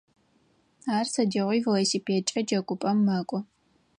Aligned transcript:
Ар 0.95 1.05
сыдигъуи 1.13 1.59
велосипедкӏэ 1.65 2.41
джэгупӏэм 2.47 2.97
мэкӏо. 3.05 3.39